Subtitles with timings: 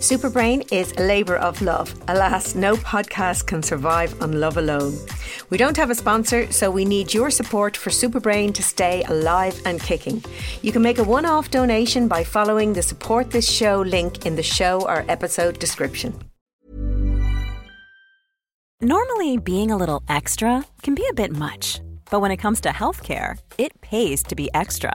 [0.00, 1.94] Superbrain is a labour of love.
[2.08, 4.96] Alas, no podcast can survive on love alone.
[5.50, 9.60] We don't have a sponsor, so we need your support for Superbrain to stay alive
[9.66, 10.24] and kicking.
[10.62, 14.36] You can make a one off donation by following the support this show link in
[14.36, 16.18] the show or episode description.
[18.80, 22.70] Normally, being a little extra can be a bit much, but when it comes to
[22.70, 24.94] healthcare, it pays to be extra.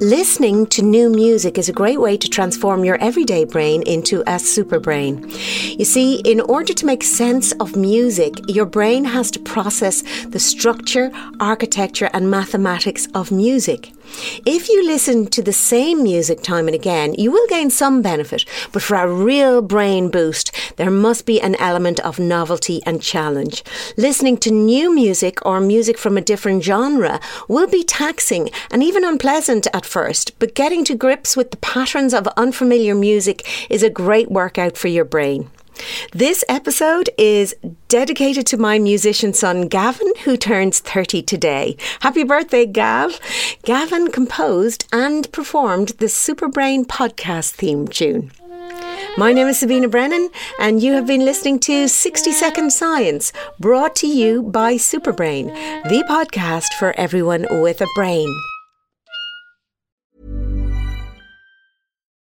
[0.00, 4.40] Listening to new music is a great way to transform your everyday brain into a
[4.40, 5.30] super brain.
[5.78, 10.40] You see, in order to make sense of music, your brain has to process the
[10.40, 13.92] structure, architecture, and mathematics of music.
[14.46, 18.44] If you listen to the same music time and again, you will gain some benefit,
[18.72, 23.64] but for a real brain boost, there must be an element of novelty and challenge.
[23.96, 29.04] Listening to new music or music from a different genre will be taxing and even
[29.04, 33.90] unpleasant at first, but getting to grips with the patterns of unfamiliar music is a
[33.90, 35.50] great workout for your brain.
[36.12, 37.54] This episode is
[37.88, 41.76] dedicated to my musician son Gavin, who turns 30 today.
[42.00, 43.18] Happy birthday, Gav!
[43.64, 48.30] Gavin composed and performed the Superbrain podcast theme tune.
[49.16, 53.94] My name is Sabina Brennan, and you have been listening to 60 Second Science, brought
[53.96, 55.46] to you by Superbrain,
[55.84, 58.28] the podcast for everyone with a brain.